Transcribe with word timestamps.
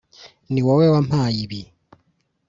niwowe 0.51 0.85
wampaye 0.93 1.39
ibi. 1.45 1.61